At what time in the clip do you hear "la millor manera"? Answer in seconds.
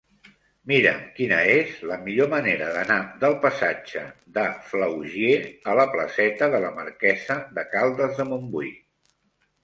1.89-2.69